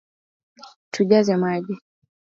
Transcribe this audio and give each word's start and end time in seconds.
Tujaze 0.91 1.37
maji 1.37 1.73